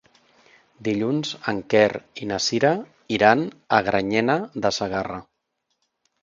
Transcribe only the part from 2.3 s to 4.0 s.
na Sira iran a